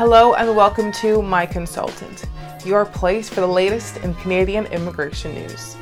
[0.00, 2.24] Hello and welcome to My Consultant,
[2.64, 5.76] your place for the latest in Canadian immigration news.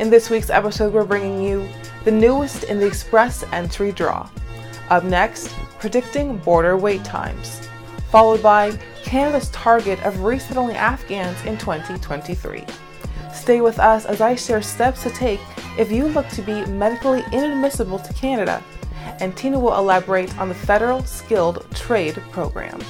[0.00, 1.68] In this week's episode, we're bringing you
[2.02, 4.28] the newest in the express entry draw.
[4.90, 7.68] Up next, predicting border wait times,
[8.10, 12.64] followed by Canada's target of resettling Afghans in 2023.
[13.32, 15.40] Stay with us as I share steps to take
[15.78, 18.60] if you look to be medically inadmissible to Canada,
[19.20, 22.80] and Tina will elaborate on the Federal Skilled Trade Program.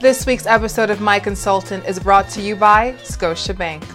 [0.00, 3.93] This week's episode of My Consultant is brought to you by Scotiabank.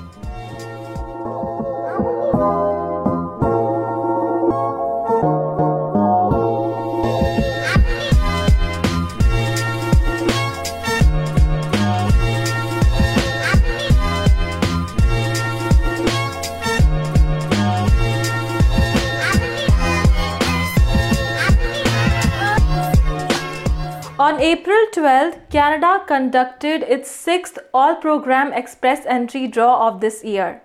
[25.00, 30.62] 12, Canada conducted its sixth All Program Express entry draw of this year.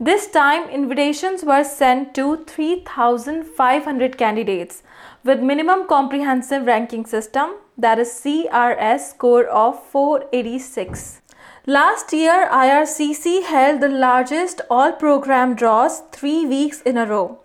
[0.00, 4.82] This time, invitations were sent to 3,500 candidates
[5.22, 11.20] with minimum comprehensive ranking system, that is CRS, score of 486.
[11.66, 17.38] Last year, IRCC held the largest all program draws three weeks in a row,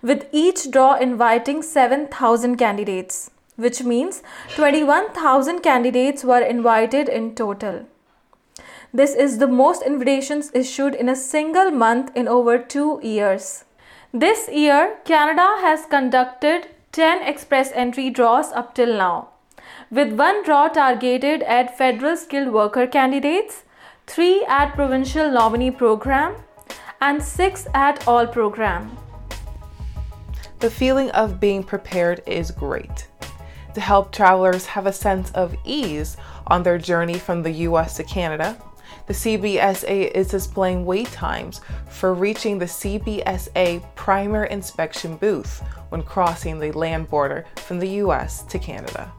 [0.00, 4.22] with each draw inviting 7,000 candidates which means
[4.54, 7.86] 21,000 candidates were invited in total.
[8.92, 13.64] This is the most invitations issued in a single month in over two years.
[14.12, 19.28] This year, Canada has conducted 10 express entry draws up till now,
[19.90, 23.64] with one draw targeted at federal skilled worker candidates,
[24.06, 26.36] three at provincial nominee program,
[27.00, 28.96] and six at all program.
[30.60, 33.08] The feeling of being prepared is great
[33.76, 38.04] to help travelers have a sense of ease on their journey from the US to
[38.04, 38.56] Canada.
[39.06, 46.58] The CBSA is displaying wait times for reaching the CBSA primary inspection booth when crossing
[46.58, 49.12] the land border from the US to Canada.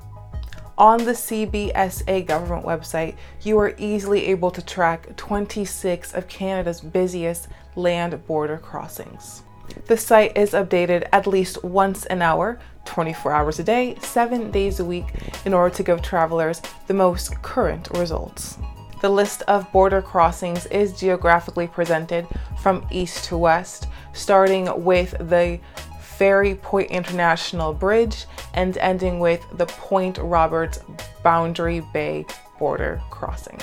[0.79, 7.47] On the CBSA government website, you are easily able to track 26 of Canada's busiest
[7.75, 9.43] land border crossings.
[9.87, 14.79] The site is updated at least once an hour 24 hours a day, 7 days
[14.79, 15.05] a week,
[15.45, 18.57] in order to give travelers the most current results.
[19.01, 22.25] The list of border crossings is geographically presented
[22.61, 25.59] from east to west, starting with the
[26.01, 28.25] Ferry Point International Bridge
[28.55, 30.79] and ending with the Point Roberts
[31.21, 32.25] Boundary Bay
[32.57, 33.59] border crossing.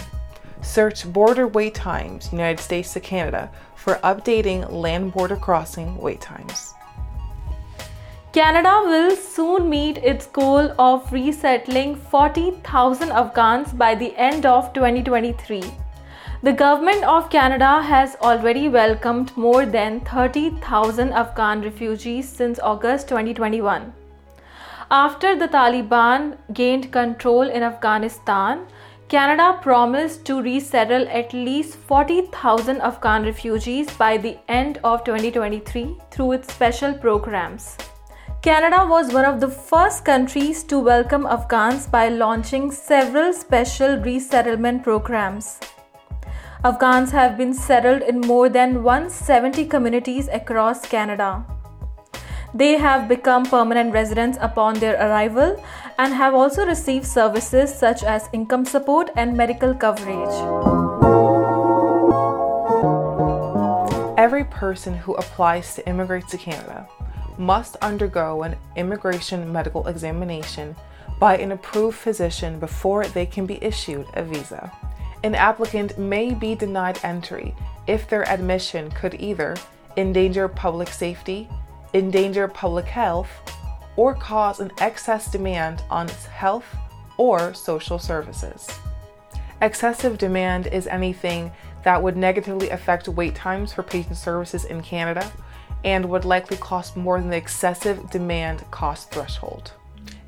[0.64, 6.72] Search Border Wait Times, United States to Canada, for updating land border crossing wait times.
[8.32, 15.62] Canada will soon meet its goal of resettling 40,000 Afghans by the end of 2023.
[16.42, 23.92] The government of Canada has already welcomed more than 30,000 Afghan refugees since August 2021.
[24.91, 28.66] After the Taliban gained control in Afghanistan,
[29.09, 36.32] Canada promised to resettle at least 40,000 Afghan refugees by the end of 2023 through
[36.32, 37.76] its special programs.
[38.41, 44.82] Canada was one of the first countries to welcome Afghans by launching several special resettlement
[44.82, 45.60] programs.
[46.64, 51.44] Afghans have been settled in more than 170 communities across Canada.
[52.54, 55.60] They have become permanent residents upon their arrival
[55.98, 60.37] and have also received services such as income support and medical coverage.
[64.16, 66.87] Every person who applies to immigrate to Canada
[67.38, 70.76] must undergo an immigration medical examination
[71.19, 74.70] by an approved physician before they can be issued a visa.
[75.25, 77.53] An applicant may be denied entry
[77.88, 79.56] if their admission could either
[79.97, 81.48] endanger public safety,
[81.94, 83.31] endanger public health,
[83.97, 86.67] or cause an excess demand on its health
[87.17, 88.69] or social services.
[89.62, 91.50] Excessive demand is anything
[91.85, 95.31] that would negatively affect wait times for patient services in Canada
[95.85, 99.73] and would likely cost more than the excessive demand cost threshold.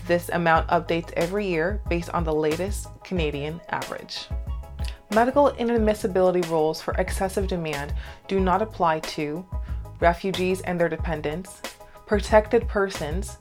[0.06, 4.26] This amount updates every year based on the latest Canadian average.
[5.14, 7.94] Medical inadmissibility rules for excessive demand
[8.28, 9.46] do not apply to
[10.00, 11.62] refugees and their dependents,
[12.06, 13.38] protected persons,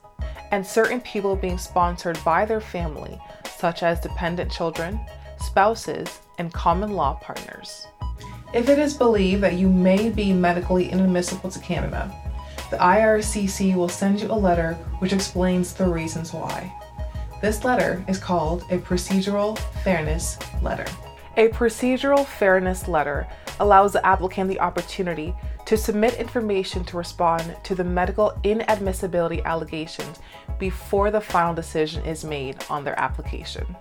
[0.52, 3.20] and certain people being sponsored by their family,
[3.58, 5.00] such as dependent children,
[5.40, 7.88] spouses, and common law partners.
[8.56, 12.10] If it is believed that you may be medically inadmissible to Canada,
[12.72, 16.74] the IRCC will send you a letter which explains the reasons why.
[17.42, 20.86] This letter is called a Procedural Fairness Letter.
[21.36, 23.28] A Procedural Fairness Letter
[23.60, 25.36] allows the applicant the opportunity
[25.66, 30.20] to submit information to respond to the medical inadmissibility allegations
[30.60, 33.76] before the final decision is made on their application.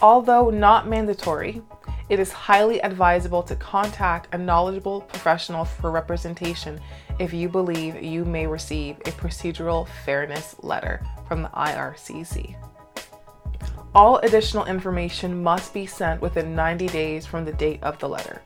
[0.00, 1.60] Although not mandatory,
[2.08, 6.80] it is highly advisable to contact a knowledgeable professional for representation
[7.18, 12.56] if you believe you may receive a procedural fairness letter from the IRCC.
[13.94, 18.42] All additional information must be sent within 90 days from the date of the letter.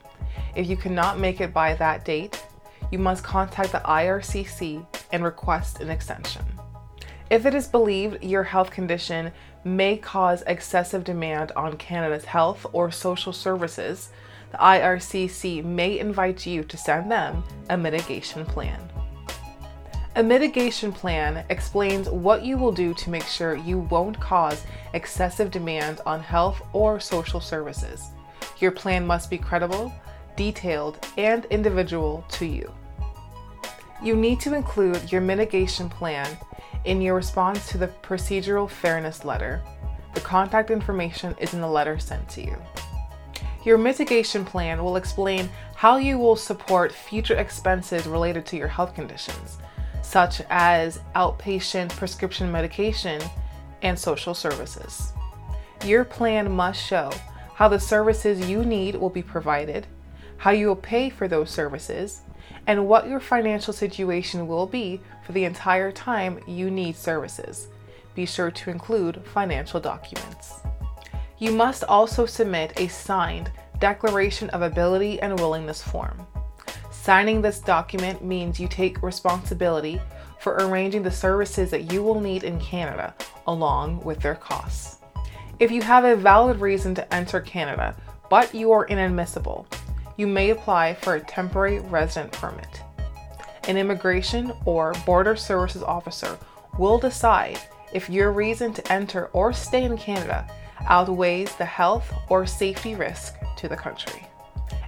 [0.55, 2.43] If you cannot make it by that date,
[2.91, 6.45] you must contact the IRCC and request an extension.
[7.31, 9.31] If it is believed your health condition
[9.63, 14.09] may cause excessive demand on Canada's health or social services,
[14.51, 18.81] the IRCC may invite you to send them a mitigation plan.
[20.17, 25.53] A mitigation plan explains what you will do to make sure you won't cause excessive
[25.53, 28.11] demand on health or social services.
[28.59, 29.95] Your plan must be credible,
[30.35, 32.75] detailed, and individual to you.
[34.03, 36.37] You need to include your mitigation plan
[36.85, 39.61] in your response to the procedural fairness letter.
[40.15, 42.57] The contact information is in the letter sent to you.
[43.65, 48.95] Your mitigation plan will explain how you will support future expenses related to your health
[48.95, 49.59] conditions
[50.11, 53.23] such as outpatient prescription medication
[53.83, 55.13] and social services.
[55.85, 57.13] Your plan must show
[57.55, 59.87] how the services you need will be provided,
[60.37, 62.23] how you will pay for those services,
[62.67, 67.69] and what your financial situation will be for the entire time you need services.
[68.15, 70.61] Be sure to include financial documents.
[71.39, 76.27] You must also submit a signed Declaration of Ability and Willingness form.
[76.91, 80.01] Signing this document means you take responsibility
[80.39, 83.15] for arranging the services that you will need in Canada,
[83.47, 84.99] along with their costs.
[85.59, 87.97] If you have a valid reason to enter Canada,
[88.29, 89.67] but you are inadmissible,
[90.21, 92.83] you may apply for a temporary resident permit.
[93.69, 96.39] An immigration or border services officer
[96.79, 97.59] will decide
[97.95, 100.47] if your reason to enter or stay in Canada
[100.87, 104.27] outweighs the health or safety risk to the country.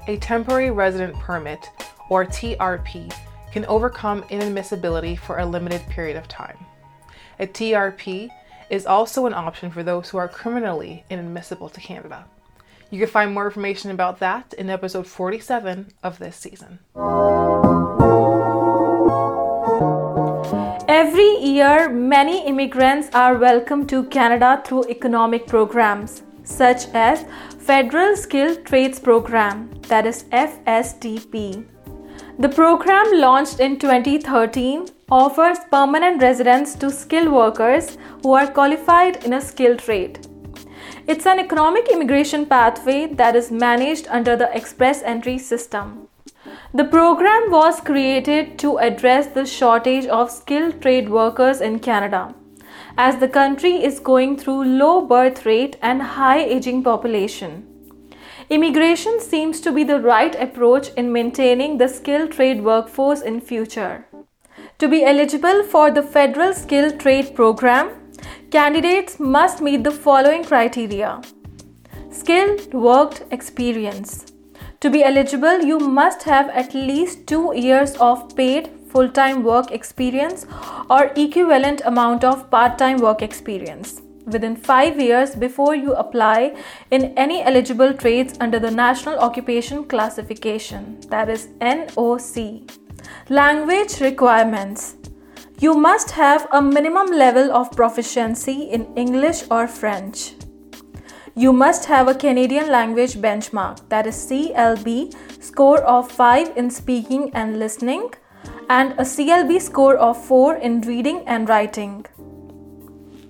[0.07, 1.71] A temporary resident permit
[2.11, 3.11] or TRP,
[3.53, 6.59] can overcome inadmissibility for a limited period of time.
[7.39, 8.29] A TRP
[8.69, 12.27] is also an option for those who are criminally inadmissible to Canada.
[12.93, 16.79] You can find more information about that in episode 47 of this season.
[20.87, 27.25] Every year, many immigrants are welcomed to Canada through economic programs such as
[27.61, 31.65] Federal Skilled Trades Program, that is FSTP.
[32.39, 39.33] The program, launched in 2013, offers permanent residence to skilled workers who are qualified in
[39.33, 40.27] a skilled trade.
[41.05, 46.09] It's an economic immigration pathway that is managed under the Express Entry system.
[46.73, 52.35] The program was created to address the shortage of skilled trade workers in Canada,
[52.97, 57.67] as the country is going through low birth rate and high aging population.
[58.49, 64.07] Immigration seems to be the right approach in maintaining the skilled trade workforce in future.
[64.79, 68.02] To be eligible for the Federal Skilled Trade Program,
[68.53, 71.23] candidates must meet the following criteria
[72.11, 74.27] skill, worked experience.
[74.81, 79.71] To be eligible, you must have at least two years of paid full time work
[79.71, 80.45] experience
[80.91, 86.55] or equivalent amount of part time work experience within 5 years before you apply
[86.91, 92.71] in any eligible trades under the National Occupation Classification, that is NOC.
[93.31, 94.97] Language requirements
[95.63, 100.35] You must have a minimum level of proficiency in English or French.
[101.37, 107.31] You must have a Canadian language benchmark, that is CLB, score of 5 in speaking
[107.33, 108.11] and listening,
[108.69, 112.07] and a CLB score of 4 in reading and writing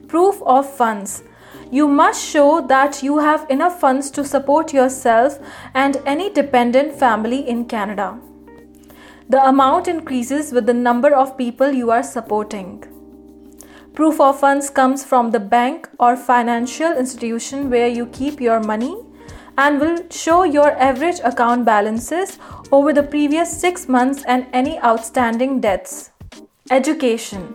[0.09, 1.23] proof of funds.
[1.71, 5.39] You must show that you have enough funds to support yourself
[5.75, 8.19] and any dependent family in Canada.
[9.33, 12.85] The amount increases with the number of people you are supporting.
[13.95, 18.95] Proof of funds comes from the bank or financial institution where you keep your money
[19.57, 22.39] and will show your average account balances
[22.71, 26.11] over the previous 6 months and any outstanding debts.
[26.71, 27.55] Education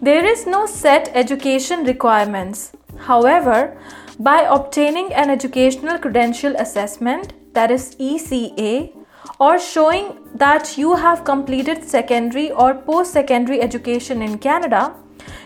[0.00, 2.70] There is no set education requirements.
[3.10, 3.76] However,
[4.20, 8.97] by obtaining an educational credential assessment that is ECA
[9.38, 14.94] or showing that you have completed secondary or post secondary education in Canada,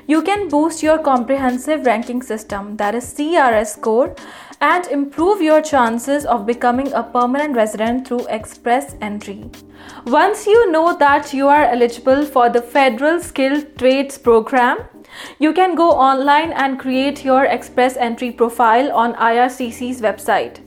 [0.07, 4.15] you can boost your comprehensive ranking system that is CRS score
[4.61, 9.51] and improve your chances of becoming a permanent resident through express entry.
[10.07, 14.79] Once you know that you are eligible for the Federal Skilled Trades Program,
[15.39, 20.61] you can go online and create your express entry profile on IRCC's website.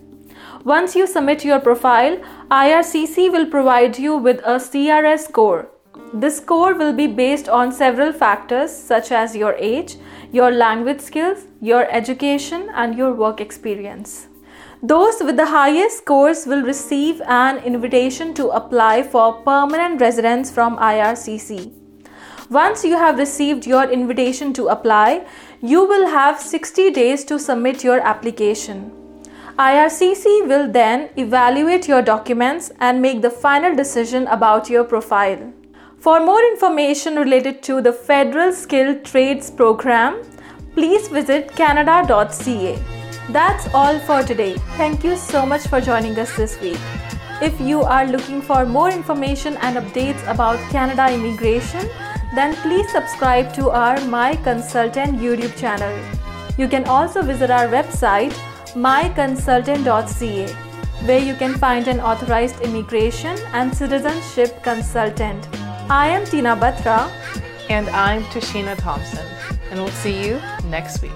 [0.66, 2.18] Once you submit your profile,
[2.50, 5.68] IRCC will provide you with a CRS score.
[6.12, 9.98] This score will be based on several factors such as your age,
[10.32, 14.26] your language skills, your education, and your work experience.
[14.82, 20.78] Those with the highest scores will receive an invitation to apply for permanent residence from
[20.78, 21.74] IRCC.
[22.50, 25.28] Once you have received your invitation to apply,
[25.62, 29.05] you will have 60 days to submit your application.
[29.58, 35.54] IRCC will then evaluate your documents and make the final decision about your profile.
[35.98, 40.22] For more information related to the Federal Skilled Trades Program,
[40.74, 42.78] please visit canada.ca.
[43.30, 44.56] That's all for today.
[44.76, 46.80] Thank you so much for joining us this week.
[47.42, 51.90] If you are looking for more information and updates about Canada immigration,
[52.36, 55.98] then please subscribe to our My Consultant YouTube channel.
[56.58, 58.38] You can also visit our website
[58.76, 60.48] myconsultant.ca
[61.06, 65.48] where you can find an authorized immigration and citizenship consultant.
[65.90, 67.10] I am Tina Batra.
[67.70, 69.26] And I'm Tashina Thompson.
[69.72, 70.40] And we'll see you
[70.70, 71.12] next week.